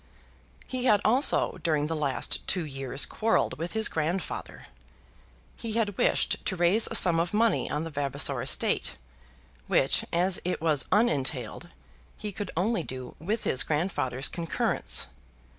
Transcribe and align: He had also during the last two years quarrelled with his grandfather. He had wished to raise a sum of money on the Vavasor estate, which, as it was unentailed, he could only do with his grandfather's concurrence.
He 0.65 0.85
had 0.85 0.99
also 1.05 1.59
during 1.61 1.85
the 1.85 1.95
last 1.95 2.47
two 2.47 2.65
years 2.65 3.05
quarrelled 3.05 3.59
with 3.59 3.73
his 3.73 3.87
grandfather. 3.87 4.65
He 5.55 5.73
had 5.73 5.95
wished 5.95 6.43
to 6.47 6.55
raise 6.55 6.87
a 6.87 6.95
sum 6.95 7.19
of 7.19 7.35
money 7.35 7.69
on 7.69 7.83
the 7.83 7.91
Vavasor 7.91 8.41
estate, 8.41 8.95
which, 9.67 10.03
as 10.11 10.41
it 10.43 10.59
was 10.59 10.87
unentailed, 10.91 11.69
he 12.17 12.31
could 12.31 12.49
only 12.57 12.81
do 12.81 13.15
with 13.19 13.43
his 13.43 13.61
grandfather's 13.61 14.27
concurrence. 14.27 15.05